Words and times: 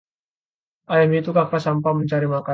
ayam 0.93 1.11
itu 1.13 1.29
kakas 1.37 1.61
sampah 1.67 1.93
mencari 1.99 2.25
makan 2.35 2.49